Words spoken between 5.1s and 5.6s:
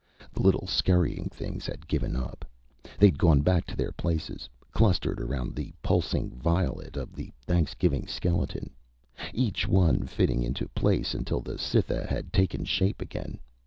around